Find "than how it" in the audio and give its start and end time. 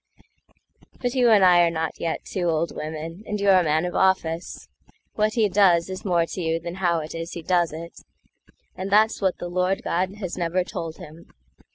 6.59-7.13